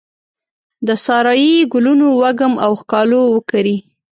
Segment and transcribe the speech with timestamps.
[0.87, 3.77] د سارایې ګلونو وږم او ښکالو وکرې